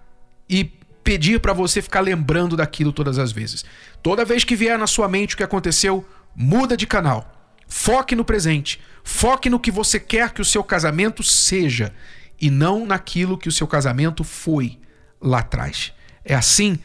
e 0.49 0.65
pedir 1.05 1.41
para 1.41 1.53
você 1.53 1.81
ficar 1.81 2.01
lembrando 2.01 2.57
daquilo 2.57 2.93
todas 2.93 3.19
as 3.19 3.31
vezes. 3.31 3.65
Toda 4.03 4.25
vez 4.25 4.43
que 4.43 4.57
vier 4.57 4.77
na 4.79 4.87
sua 4.89 5.09
mente 5.09 5.35
o 5.35 5.37
que 5.37 5.43
aconteceu, 5.43 6.05
muda 6.37 6.77
de 6.77 6.87
canal. 6.87 7.33
Foque 7.67 8.15
no 8.15 8.25
presente. 8.25 8.81
Foque 9.03 9.49
no 9.49 9.59
que 9.59 9.71
você 9.71 9.99
quer 9.99 10.33
que 10.33 10.43
o 10.43 10.45
seu 10.45 10.63
casamento 10.63 11.23
seja 11.23 11.95
e 12.41 12.51
não 12.51 12.85
naquilo 12.85 13.39
que 13.39 13.49
o 13.49 13.53
seu 13.53 13.67
casamento 13.67 14.23
foi 14.23 14.79
lá 15.21 15.39
atrás. 15.39 15.93
É 16.25 16.35
assim 16.35 16.79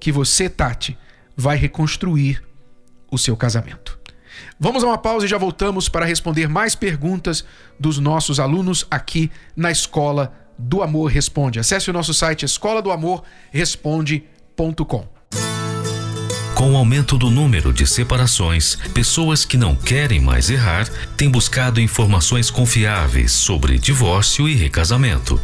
que 0.00 0.10
você, 0.10 0.48
Tati, 0.48 0.98
vai 1.36 1.56
reconstruir 1.56 2.42
o 3.10 3.16
seu 3.16 3.36
casamento. 3.36 3.98
Vamos 4.58 4.82
a 4.82 4.86
uma 4.86 4.98
pausa 4.98 5.26
e 5.26 5.28
já 5.28 5.38
voltamos 5.38 5.88
para 5.88 6.04
responder 6.04 6.48
mais 6.48 6.74
perguntas 6.74 7.44
dos 7.78 7.98
nossos 7.98 8.40
alunos 8.40 8.86
aqui 8.90 9.30
na 9.54 9.70
Escola 9.70 10.34
do 10.58 10.82
Amor 10.82 11.10
Responde. 11.10 11.58
Acesse 11.58 11.90
o 11.90 11.92
nosso 11.92 12.14
site 12.14 12.44
escola 12.44 12.80
do 12.82 12.90
amor 12.90 13.22
responde.com. 13.50 15.08
Com 16.56 16.72
o 16.72 16.76
aumento 16.78 17.18
do 17.18 17.28
número 17.28 17.70
de 17.70 17.86
separações, 17.86 18.78
pessoas 18.94 19.44
que 19.44 19.58
não 19.58 19.76
querem 19.76 20.22
mais 20.22 20.48
errar 20.48 20.88
têm 21.14 21.28
buscado 21.28 21.82
informações 21.82 22.48
confiáveis 22.48 23.30
sobre 23.32 23.78
divórcio 23.78 24.48
e 24.48 24.54
recasamento. 24.54 25.38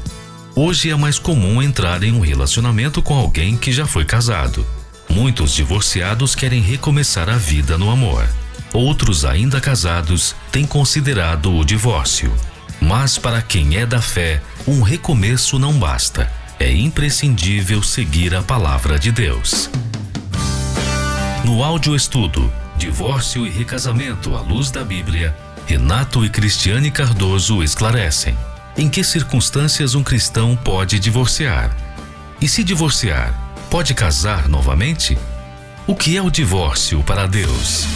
Hoje 0.56 0.88
é 0.88 0.96
mais 0.96 1.18
comum 1.18 1.60
entrar 1.60 2.02
em 2.02 2.12
um 2.12 2.20
relacionamento 2.20 3.02
com 3.02 3.14
alguém 3.14 3.58
que 3.58 3.70
já 3.70 3.84
foi 3.84 4.06
casado. 4.06 4.66
Muitos 5.06 5.52
divorciados 5.52 6.34
querem 6.34 6.62
recomeçar 6.62 7.28
a 7.28 7.36
vida 7.36 7.76
no 7.76 7.90
amor. 7.90 8.26
Outros, 8.72 9.26
ainda 9.26 9.60
casados, 9.60 10.34
têm 10.50 10.64
considerado 10.64 11.54
o 11.54 11.62
divórcio. 11.62 12.32
Mas 12.80 13.18
para 13.18 13.42
quem 13.42 13.76
é 13.76 13.84
da 13.84 14.00
fé, 14.00 14.40
um 14.66 14.80
recomeço 14.80 15.58
não 15.58 15.74
basta. 15.74 16.32
É 16.58 16.72
imprescindível 16.72 17.82
seguir 17.82 18.34
a 18.34 18.40
palavra 18.40 18.98
de 18.98 19.12
Deus. 19.12 19.68
No 21.44 21.64
áudio 21.64 21.96
estudo 21.96 22.52
Divórcio 22.76 23.44
e 23.44 23.50
Recasamento 23.50 24.36
à 24.36 24.40
Luz 24.40 24.70
da 24.70 24.84
Bíblia, 24.84 25.36
Renato 25.66 26.24
e 26.24 26.30
Cristiane 26.30 26.88
Cardoso 26.88 27.64
esclarecem 27.64 28.36
em 28.76 28.88
que 28.88 29.02
circunstâncias 29.02 29.94
um 29.94 30.04
cristão 30.04 30.56
pode 30.56 31.00
divorciar. 31.00 31.76
E 32.40 32.48
se 32.48 32.62
divorciar, 32.62 33.34
pode 33.68 33.92
casar 33.92 34.48
novamente? 34.48 35.18
O 35.86 35.96
que 35.96 36.16
é 36.16 36.22
o 36.22 36.30
divórcio 36.30 37.02
para 37.02 37.26
Deus? 37.26 37.86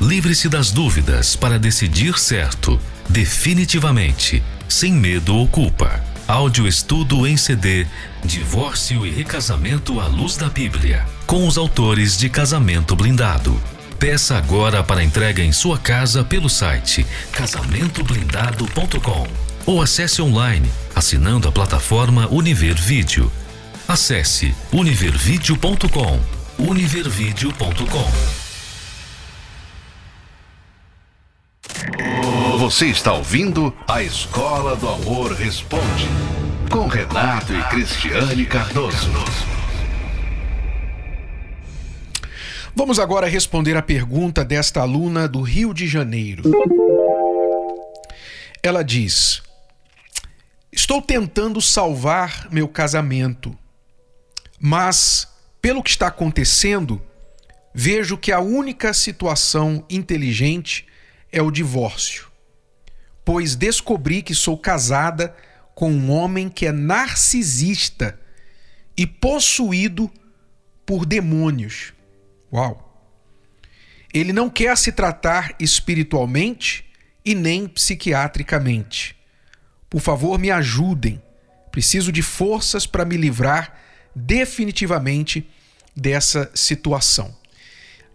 Livre-se 0.00 0.48
das 0.48 0.70
dúvidas 0.70 1.34
para 1.34 1.58
decidir 1.58 2.18
certo, 2.18 2.80
definitivamente, 3.08 4.42
sem 4.68 4.92
medo 4.92 5.34
ou 5.34 5.48
culpa. 5.48 6.02
Áudio 6.26 6.68
estudo 6.68 7.26
em 7.26 7.36
CD 7.36 7.86
Divórcio 8.24 9.06
e 9.06 9.10
Recasamento 9.10 10.00
à 10.00 10.06
Luz 10.06 10.36
da 10.36 10.48
Bíblia. 10.48 11.06
Com 11.26 11.46
os 11.46 11.56
autores 11.56 12.18
de 12.18 12.28
Casamento 12.28 12.96
Blindado. 12.96 13.60
Peça 13.98 14.36
agora 14.36 14.82
para 14.82 15.02
entrega 15.02 15.42
em 15.42 15.52
sua 15.52 15.78
casa 15.78 16.24
pelo 16.24 16.48
site 16.48 17.06
casamentoblindado.com 17.32 19.26
ou 19.66 19.82
acesse 19.82 20.22
online 20.22 20.70
assinando 20.94 21.48
a 21.48 21.52
plataforma 21.52 22.28
Univer 22.28 22.74
Vídeo. 22.74 23.30
Acesse 23.86 24.54
univervideo.com. 24.72 26.20
univervideo.com. 26.58 28.12
Você 32.58 32.86
está 32.86 33.12
ouvindo 33.12 33.72
a 33.86 34.02
Escola 34.02 34.74
do 34.74 34.88
Amor 34.88 35.32
Responde 35.32 36.08
com 36.68 36.86
Renato 36.86 37.54
e 37.54 37.62
Cristiane 37.64 38.44
Cardoso. 38.44 39.10
Vamos 42.74 42.98
agora 42.98 43.26
responder 43.26 43.76
a 43.76 43.82
pergunta 43.82 44.44
desta 44.44 44.80
aluna 44.80 45.26
do 45.26 45.40
Rio 45.40 45.72
de 45.72 45.86
Janeiro. 45.86 46.42
Ela 48.62 48.82
diz: 48.82 49.42
Estou 50.70 51.00
tentando 51.00 51.60
salvar 51.60 52.48
meu 52.50 52.68
casamento, 52.68 53.56
mas, 54.60 55.26
pelo 55.62 55.82
que 55.82 55.90
está 55.90 56.08
acontecendo, 56.08 57.00
vejo 57.74 58.18
que 58.18 58.30
a 58.30 58.40
única 58.40 58.92
situação 58.92 59.84
inteligente 59.88 60.86
é 61.32 61.40
o 61.40 61.50
divórcio, 61.50 62.26
pois 63.24 63.56
descobri 63.56 64.22
que 64.22 64.34
sou 64.34 64.58
casada 64.58 65.34
com 65.78 65.92
um 65.92 66.10
homem 66.10 66.48
que 66.48 66.66
é 66.66 66.72
narcisista 66.72 68.18
e 68.96 69.06
possuído 69.06 70.10
por 70.84 71.06
demônios. 71.06 71.92
Uau! 72.52 73.00
Ele 74.12 74.32
não 74.32 74.50
quer 74.50 74.76
se 74.76 74.90
tratar 74.90 75.54
espiritualmente 75.60 76.84
e 77.24 77.32
nem 77.32 77.68
psiquiatricamente. 77.68 79.14
Por 79.88 80.00
favor, 80.00 80.36
me 80.36 80.50
ajudem. 80.50 81.22
Preciso 81.70 82.10
de 82.10 82.22
forças 82.22 82.84
para 82.84 83.04
me 83.04 83.16
livrar 83.16 83.78
definitivamente 84.12 85.48
dessa 85.94 86.50
situação. 86.56 87.32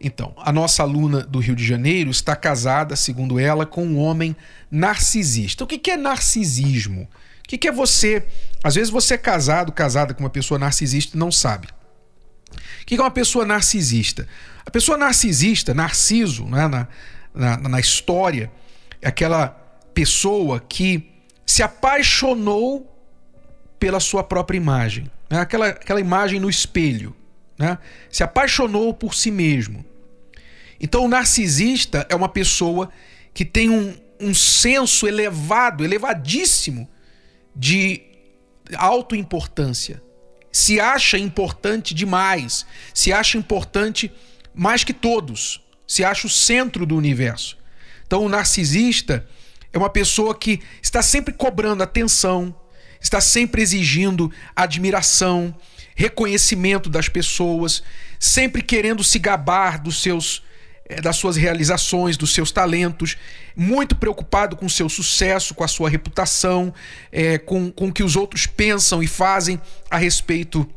Então, 0.02 0.34
a 0.36 0.52
nossa 0.52 0.84
aluna 0.84 1.22
do 1.22 1.40
Rio 1.40 1.56
de 1.56 1.66
Janeiro 1.66 2.12
está 2.12 2.36
casada, 2.36 2.98
segundo 2.98 3.40
ela, 3.40 3.66
com 3.66 3.86
um 3.86 4.00
homem 4.00 4.36
narcisista. 4.70 5.64
O 5.64 5.68
que 5.68 5.92
é 5.92 5.96
narcisismo? 5.96 7.08
O 7.44 7.48
que 7.48 7.68
é 7.68 7.72
você. 7.72 8.26
Às 8.64 8.76
vezes 8.76 8.90
você 8.90 9.16
é 9.16 9.18
casado, 9.18 9.72
casada 9.72 10.14
com 10.14 10.24
uma 10.24 10.30
pessoa 10.30 10.58
narcisista 10.58 11.16
e 11.16 11.20
não 11.20 11.32
sabe. 11.32 11.68
O 12.82 12.86
que 12.86 12.96
é 12.96 13.02
uma 13.02 13.12
pessoa 13.12 13.46
narcisista? 13.46 14.28
A 14.66 14.72
pessoa 14.72 14.98
narcisista, 14.98 15.74
narciso, 15.74 16.46
né, 16.46 16.68
na, 16.68 16.88
na, 17.34 17.58
na 17.58 17.80
história, 17.80 18.52
é 19.02 19.08
aquela 19.08 19.50
pessoa 19.94 20.60
que 20.60 21.10
se 21.46 21.62
apaixonou 21.62 22.90
pela 23.80 24.00
sua 24.00 24.24
própria 24.24 24.58
imagem, 24.58 25.12
né? 25.30 25.42
aquela, 25.42 25.68
aquela 25.68 26.00
imagem 26.00 26.40
no 26.40 26.50
espelho, 26.50 27.14
né? 27.58 27.78
se 28.10 28.24
apaixonou 28.24 28.94
por 28.94 29.14
si 29.14 29.30
mesmo. 29.30 29.84
Então, 30.80 31.06
o 31.06 31.08
narcisista 31.08 32.06
é 32.10 32.16
uma 32.16 32.30
pessoa 32.30 32.90
que 33.34 33.44
tem 33.44 33.70
um, 33.70 33.96
um 34.20 34.34
senso 34.34 35.06
elevado, 35.08 35.84
elevadíssimo 35.84 36.90
de 37.56 38.02
autoimportância 38.76 40.02
se 40.54 40.80
acha 40.80 41.18
importante 41.18 41.96
demais, 41.96 42.64
se 42.94 43.12
acha 43.12 43.40
importante 43.40 44.12
mais 44.54 44.84
que 44.84 44.94
todos, 44.94 45.64
se 45.88 46.06
acha 46.06 46.28
o 46.28 46.30
centro 46.30 46.86
do 46.86 46.96
universo. 46.96 47.58
Então, 48.06 48.24
o 48.24 48.30
narcisista 48.30 49.28
é 49.74 49.78
uma 49.80 49.90
pessoa 49.90 50.36
que 50.36 50.62
está 50.80 51.02
sempre 51.02 51.34
cobrando 51.34 51.82
atenção, 51.82 52.56
está 53.02 53.20
sempre 53.20 53.64
exigindo 53.64 54.32
admiração, 54.56 55.56
reconhecimento 55.96 56.88
das 56.88 57.10
pessoas, 57.10 57.82
sempre 58.20 58.62
querendo 58.62 59.04
se 59.04 59.18
gabar 59.18 59.82
dos 59.82 60.04
seus 60.04 60.44
das 61.02 61.16
suas 61.16 61.38
realizações, 61.38 62.18
dos 62.18 62.34
seus 62.34 62.52
talentos, 62.52 63.18
muito 63.56 63.96
preocupado 63.96 64.56
com 64.56 64.66
o 64.66 64.70
seu 64.70 64.90
sucesso, 64.90 65.56
com 65.56 65.64
a 65.64 65.68
sua 65.68 65.90
reputação, 65.90 66.74
é, 67.12 67.38
com, 67.38 67.72
com 67.72 67.88
o 67.88 67.94
que 67.94 68.04
os 68.04 68.16
outros 68.16 68.46
pensam 68.46 69.02
e 69.02 69.08
fazem 69.08 69.62
a 69.90 69.98
respeito 69.98 70.70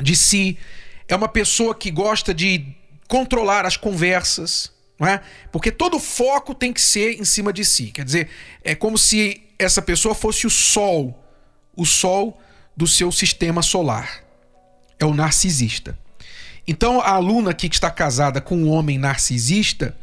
de 0.00 0.16
si. 0.16 0.58
É 1.06 1.14
uma 1.14 1.28
pessoa 1.28 1.74
que 1.74 1.90
gosta 1.90 2.34
de 2.34 2.66
controlar 3.06 3.64
as 3.64 3.76
conversas, 3.76 4.72
não 4.98 5.06
é? 5.06 5.22
Porque 5.52 5.70
todo 5.70 5.98
foco 5.98 6.54
tem 6.54 6.72
que 6.72 6.80
ser 6.80 7.20
em 7.20 7.24
cima 7.24 7.52
de 7.52 7.64
si. 7.64 7.86
Quer 7.86 8.04
dizer, 8.04 8.28
é 8.64 8.74
como 8.74 8.98
se 8.98 9.42
essa 9.58 9.80
pessoa 9.80 10.14
fosse 10.14 10.46
o 10.46 10.50
sol, 10.50 11.24
o 11.76 11.86
sol 11.86 12.40
do 12.76 12.86
seu 12.86 13.10
sistema 13.12 13.62
solar. 13.62 14.24
É 14.98 15.04
o 15.04 15.14
narcisista. 15.14 15.96
Então, 16.70 17.00
a 17.00 17.12
aluna 17.12 17.52
aqui 17.52 17.66
que 17.66 17.76
está 17.76 17.90
casada 17.90 18.42
com 18.42 18.54
um 18.54 18.68
homem 18.68 18.98
narcisista, 18.98 19.96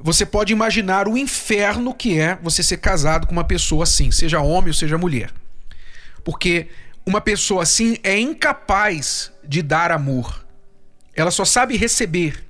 você 0.00 0.24
pode 0.24 0.52
imaginar 0.52 1.08
o 1.08 1.18
inferno 1.18 1.92
que 1.92 2.20
é 2.20 2.38
você 2.40 2.62
ser 2.62 2.76
casado 2.76 3.26
com 3.26 3.32
uma 3.32 3.42
pessoa 3.42 3.82
assim, 3.82 4.12
seja 4.12 4.40
homem 4.40 4.68
ou 4.68 4.74
seja 4.74 4.96
mulher. 4.96 5.32
Porque 6.22 6.68
uma 7.04 7.20
pessoa 7.20 7.64
assim 7.64 7.96
é 8.04 8.16
incapaz 8.16 9.32
de 9.42 9.60
dar 9.60 9.90
amor. 9.90 10.46
Ela 11.16 11.32
só 11.32 11.44
sabe 11.44 11.76
receber. 11.76 12.44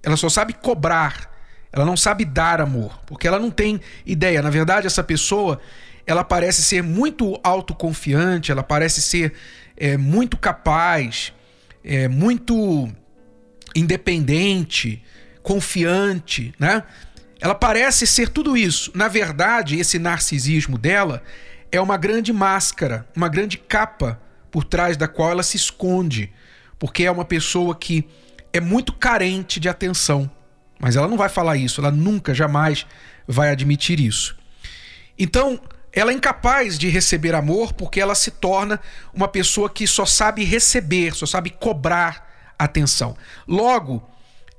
Ela 0.00 0.16
só 0.16 0.28
sabe 0.28 0.52
cobrar. 0.52 1.28
Ela 1.72 1.84
não 1.84 1.96
sabe 1.96 2.24
dar 2.24 2.60
amor, 2.60 3.00
porque 3.06 3.26
ela 3.26 3.40
não 3.40 3.50
tem 3.50 3.80
ideia. 4.06 4.40
Na 4.40 4.50
verdade, 4.50 4.86
essa 4.86 5.02
pessoa, 5.02 5.60
ela 6.06 6.22
parece 6.22 6.62
ser 6.62 6.84
muito 6.84 7.40
autoconfiante, 7.42 8.52
ela 8.52 8.62
parece 8.62 9.02
ser 9.02 9.34
é, 9.76 9.96
muito 9.96 10.36
capaz, 10.36 11.32
é, 11.88 12.06
muito 12.06 12.86
independente, 13.74 15.02
confiante, 15.42 16.52
né? 16.58 16.84
Ela 17.40 17.54
parece 17.54 18.06
ser 18.06 18.28
tudo 18.28 18.56
isso. 18.56 18.92
Na 18.94 19.08
verdade, 19.08 19.78
esse 19.78 19.98
narcisismo 19.98 20.76
dela 20.76 21.22
é 21.72 21.80
uma 21.80 21.96
grande 21.96 22.32
máscara, 22.32 23.08
uma 23.16 23.28
grande 23.28 23.56
capa 23.56 24.20
por 24.50 24.64
trás 24.64 24.96
da 24.96 25.08
qual 25.08 25.30
ela 25.30 25.42
se 25.42 25.56
esconde, 25.56 26.30
porque 26.78 27.04
é 27.04 27.10
uma 27.10 27.24
pessoa 27.24 27.74
que 27.74 28.06
é 28.52 28.60
muito 28.60 28.92
carente 28.92 29.58
de 29.58 29.68
atenção. 29.68 30.30
Mas 30.78 30.94
ela 30.94 31.08
não 31.08 31.16
vai 31.16 31.28
falar 31.28 31.56
isso, 31.56 31.80
ela 31.80 31.90
nunca, 31.90 32.34
jamais 32.34 32.86
vai 33.26 33.50
admitir 33.50 33.98
isso. 33.98 34.36
Então, 35.18 35.60
ela 35.98 36.12
é 36.12 36.14
incapaz 36.14 36.78
de 36.78 36.88
receber 36.88 37.34
amor 37.34 37.72
porque 37.72 38.00
ela 38.00 38.14
se 38.14 38.30
torna 38.30 38.80
uma 39.12 39.26
pessoa 39.26 39.68
que 39.68 39.86
só 39.86 40.06
sabe 40.06 40.44
receber, 40.44 41.14
só 41.14 41.26
sabe 41.26 41.50
cobrar 41.50 42.54
atenção. 42.58 43.16
Logo, 43.46 44.08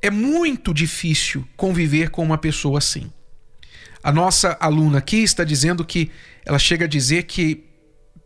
é 0.02 0.10
muito 0.10 0.74
difícil 0.74 1.48
conviver 1.56 2.10
com 2.10 2.24
uma 2.24 2.38
pessoa 2.38 2.80
assim. 2.80 3.12
A 4.04 4.12
nossa 4.12 4.58
aluna 4.60 5.00
aqui 5.00 5.24
está 5.24 5.44
dizendo 5.44 5.86
que 5.86 6.12
ela 6.46 6.60
chega 6.60 6.86
a 6.86 6.88
dizer 6.88 7.24
que 7.24 7.66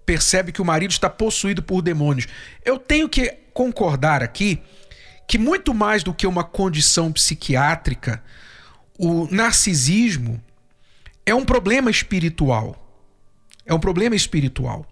percebe 0.06 0.52
que 0.52 0.62
o 0.62 0.66
marido 0.66 0.92
está 0.92 1.10
possuído 1.10 1.64
por 1.64 1.82
demônios. 1.82 2.28
Eu 2.64 2.78
tenho 2.78 3.10
que 3.10 3.30
concordar 3.54 4.24
aqui 4.24 4.62
que 5.28 5.38
muito 5.38 5.74
mais 5.74 6.04
do 6.04 6.14
que 6.14 6.28
uma 6.28 6.44
condição 6.44 7.12
psiquiátrica, 7.12 8.24
o 8.98 9.28
narcisismo 9.32 10.44
é 11.26 11.34
um 11.34 11.46
problema 11.46 11.90
espiritual. 11.90 12.83
É 13.66 13.74
um 13.74 13.80
problema 13.80 14.16
espiritual. 14.16 14.86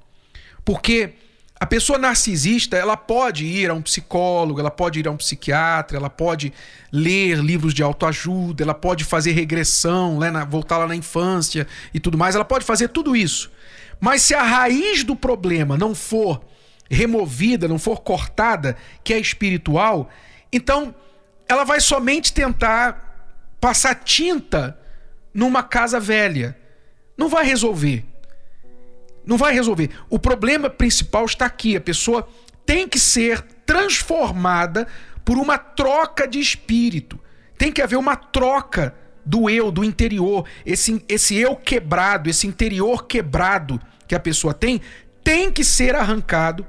Porque 0.63 1.13
a 1.61 1.65
pessoa 1.67 1.99
narcisista, 1.99 2.75
ela 2.75 2.97
pode 2.97 3.45
ir 3.45 3.69
a 3.69 3.73
um 3.75 3.83
psicólogo, 3.83 4.59
ela 4.59 4.71
pode 4.71 4.99
ir 4.99 5.07
a 5.07 5.11
um 5.11 5.17
psiquiatra, 5.17 5.95
ela 5.95 6.09
pode 6.09 6.51
ler 6.91 7.37
livros 7.37 7.71
de 7.73 7.83
autoajuda, 7.83 8.63
ela 8.63 8.73
pode 8.73 9.03
fazer 9.03 9.33
regressão, 9.33 10.19
né, 10.19 10.31
voltar 10.49 10.79
lá 10.79 10.87
na 10.87 10.95
infância 10.95 11.67
e 11.93 11.99
tudo 11.99 12.17
mais, 12.17 12.33
ela 12.33 12.43
pode 12.43 12.65
fazer 12.65 12.87
tudo 12.87 13.15
isso. 13.15 13.51
Mas 13.99 14.23
se 14.23 14.33
a 14.33 14.41
raiz 14.41 15.03
do 15.03 15.15
problema 15.15 15.77
não 15.77 15.93
for 15.93 16.41
removida, 16.89 17.67
não 17.67 17.77
for 17.77 18.01
cortada, 18.01 18.75
que 19.03 19.13
é 19.13 19.19
espiritual, 19.19 20.09
então 20.51 20.95
ela 21.47 21.63
vai 21.63 21.79
somente 21.79 22.33
tentar 22.33 23.37
passar 23.61 23.93
tinta 23.93 24.77
numa 25.31 25.61
casa 25.61 25.99
velha. 25.99 26.57
Não 27.15 27.29
vai 27.29 27.45
resolver. 27.45 28.03
Não 29.25 29.37
vai 29.37 29.53
resolver. 29.53 29.89
O 30.09 30.17
problema 30.17 30.69
principal 30.69 31.25
está 31.25 31.45
aqui. 31.45 31.75
A 31.75 31.81
pessoa 31.81 32.27
tem 32.65 32.87
que 32.87 32.99
ser 32.99 33.41
transformada 33.65 34.87
por 35.23 35.37
uma 35.37 35.57
troca 35.57 36.27
de 36.27 36.39
espírito. 36.39 37.19
Tem 37.57 37.71
que 37.71 37.81
haver 37.81 37.97
uma 37.97 38.15
troca 38.15 38.95
do 39.25 39.49
eu, 39.49 39.71
do 39.71 39.83
interior, 39.83 40.47
esse, 40.65 41.03
esse 41.07 41.35
eu 41.35 41.55
quebrado, 41.55 42.27
esse 42.27 42.47
interior 42.47 43.05
quebrado 43.05 43.79
que 44.07 44.15
a 44.15 44.19
pessoa 44.19 44.51
tem, 44.51 44.81
tem 45.23 45.51
que 45.51 45.63
ser 45.63 45.95
arrancado 45.95 46.65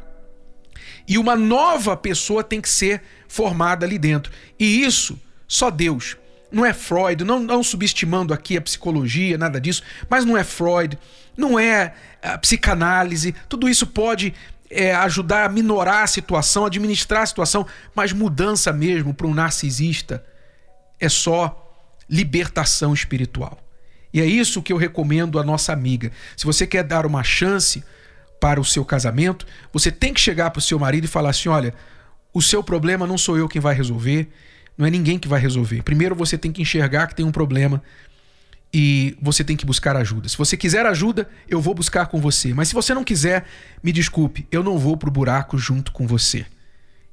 e 1.06 1.18
uma 1.18 1.34
nova 1.34 1.96
pessoa 1.96 2.44
tem 2.44 2.60
que 2.60 2.68
ser 2.68 3.02
formada 3.26 3.84
ali 3.84 3.98
dentro. 3.98 4.32
E 4.58 4.84
isso 4.84 5.20
só 5.48 5.70
Deus. 5.70 6.16
Não 6.52 6.66
é 6.66 6.72
Freud, 6.72 7.24
não, 7.24 7.40
não 7.40 7.62
subestimando 7.62 8.34
aqui 8.34 8.56
a 8.56 8.60
psicologia, 8.60 9.38
nada 9.38 9.60
disso, 9.60 9.82
mas 10.08 10.24
não 10.24 10.36
é 10.36 10.44
Freud, 10.44 10.98
não 11.36 11.58
é 11.58 11.94
a 12.22 12.36
psicanálise, 12.38 13.34
tudo 13.48 13.68
isso 13.68 13.86
pode 13.86 14.34
é, 14.70 14.94
ajudar 14.94 15.44
a 15.44 15.48
minorar 15.48 16.02
a 16.02 16.06
situação, 16.06 16.66
administrar 16.66 17.22
a 17.22 17.26
situação, 17.26 17.66
mas 17.94 18.12
mudança 18.12 18.72
mesmo 18.72 19.14
para 19.14 19.26
um 19.26 19.34
narcisista 19.34 20.24
é 21.00 21.08
só 21.08 21.58
libertação 22.08 22.92
espiritual. 22.92 23.58
E 24.12 24.20
é 24.20 24.26
isso 24.26 24.62
que 24.62 24.72
eu 24.72 24.76
recomendo 24.76 25.38
à 25.38 25.42
nossa 25.42 25.72
amiga. 25.72 26.12
Se 26.36 26.44
você 26.44 26.66
quer 26.66 26.84
dar 26.84 27.06
uma 27.06 27.24
chance 27.24 27.82
para 28.40 28.60
o 28.60 28.64
seu 28.64 28.84
casamento, 28.84 29.46
você 29.72 29.90
tem 29.90 30.12
que 30.12 30.20
chegar 30.20 30.50
para 30.50 30.58
o 30.58 30.62
seu 30.62 30.78
marido 30.78 31.04
e 31.04 31.08
falar 31.08 31.30
assim: 31.30 31.48
olha, 31.48 31.74
o 32.32 32.42
seu 32.42 32.62
problema 32.62 33.06
não 33.06 33.16
sou 33.16 33.38
eu 33.38 33.48
quem 33.48 33.60
vai 33.60 33.74
resolver, 33.74 34.28
não 34.76 34.86
é 34.86 34.90
ninguém 34.90 35.18
que 35.18 35.28
vai 35.28 35.40
resolver. 35.40 35.82
Primeiro 35.82 36.14
você 36.14 36.36
tem 36.38 36.52
que 36.52 36.62
enxergar 36.62 37.06
que 37.06 37.14
tem 37.14 37.24
um 37.24 37.32
problema 37.32 37.82
e 38.72 39.16
você 39.20 39.44
tem 39.44 39.56
que 39.56 39.66
buscar 39.66 39.96
ajuda. 39.96 40.28
Se 40.28 40.38
você 40.38 40.56
quiser 40.56 40.86
ajuda, 40.86 41.28
eu 41.48 41.60
vou 41.60 41.74
buscar 41.74 42.06
com 42.06 42.20
você. 42.20 42.54
Mas 42.54 42.68
se 42.68 42.74
você 42.74 42.94
não 42.94 43.04
quiser, 43.04 43.44
me 43.82 43.92
desculpe, 43.92 44.46
eu 44.50 44.62
não 44.62 44.78
vou 44.78 44.96
para 44.96 45.08
o 45.08 45.12
buraco 45.12 45.58
junto 45.58 45.92
com 45.92 46.06
você. 46.06 46.46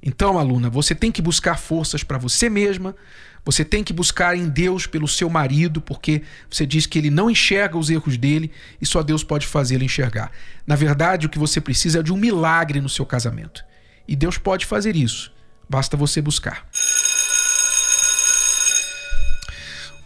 Então, 0.02 0.40
aluna, 0.40 0.70
você 0.70 0.96
tem 0.96 1.12
que 1.12 1.22
buscar 1.22 1.58
forças 1.58 2.04
para 2.06 2.18
você 2.18 2.50
mesma, 2.50 2.96
você 3.44 3.66
tem 3.66 3.84
que 3.84 3.92
buscar 3.92 4.38
em 4.38 4.48
Deus 4.48 4.88
pelo 4.88 5.08
seu 5.08 5.30
marido, 5.30 5.82
porque 5.82 6.22
você 6.50 6.66
diz 6.66 6.86
que 6.86 6.98
ele 6.98 7.10
não 7.10 7.30
enxerga 7.30 7.78
os 7.78 7.90
erros 7.90 8.18
dele 8.18 8.52
e 8.82 8.86
só 8.86 9.04
Deus 9.04 9.24
pode 9.24 9.46
fazê-lo 9.46 9.84
enxergar. 9.84 10.32
Na 10.66 10.76
verdade, 10.76 11.26
o 11.26 11.30
que 11.30 11.40
você 11.40 11.60
precisa 11.60 12.00
é 12.00 12.04
de 12.04 12.14
um 12.14 12.18
milagre 12.18 12.80
no 12.80 12.88
seu 12.88 13.06
casamento. 13.06 13.66
E 14.08 14.16
Deus 14.16 14.38
pode 14.38 14.66
fazer 14.66 14.96
isso. 14.96 15.34
Basta 15.70 15.98
você 15.98 16.22
buscar. 16.22 16.66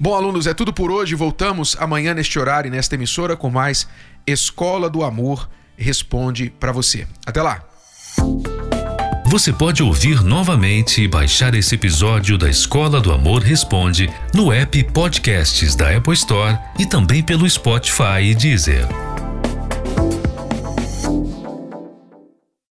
Bom, 0.03 0.15
alunos, 0.15 0.47
é 0.47 0.53
tudo 0.53 0.73
por 0.73 0.91
hoje. 0.91 1.15
Voltamos 1.15 1.77
amanhã 1.79 2.13
neste 2.13 2.37
horário 2.37 2.67
e 2.67 2.69
nesta 2.69 2.95
emissora 2.95 3.37
com 3.37 3.49
mais 3.49 3.87
Escola 4.27 4.89
do 4.89 5.01
Amor 5.01 5.49
Responde 5.77 6.49
para 6.59 6.73
você. 6.73 7.07
Até 7.25 7.41
lá. 7.41 7.63
Você 9.27 9.53
pode 9.53 9.81
ouvir 9.81 10.21
novamente 10.21 11.01
e 11.01 11.07
baixar 11.07 11.55
esse 11.55 11.75
episódio 11.75 12.37
da 12.37 12.49
Escola 12.49 12.99
do 12.99 13.13
Amor 13.13 13.43
Responde 13.43 14.11
no 14.35 14.51
app 14.51 14.83
Podcasts 14.91 15.73
da 15.73 15.95
Apple 15.95 16.13
Store 16.15 16.59
e 16.77 16.85
também 16.85 17.23
pelo 17.23 17.49
Spotify 17.49 18.23
e 18.23 18.35
Deezer. 18.35 19.12